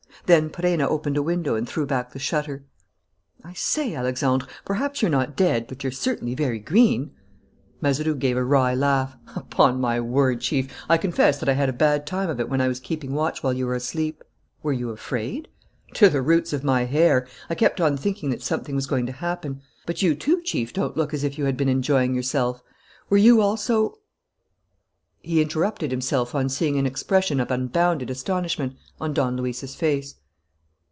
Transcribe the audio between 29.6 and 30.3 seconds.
face.